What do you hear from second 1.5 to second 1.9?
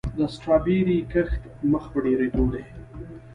مخ